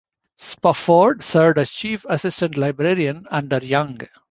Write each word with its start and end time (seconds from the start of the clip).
Spofford 0.37 1.21
served 1.23 1.59
as 1.59 1.71
Chief 1.71 2.07
Assistant 2.09 2.57
Librarian 2.57 3.27
under 3.29 3.59
Young. 3.63 3.99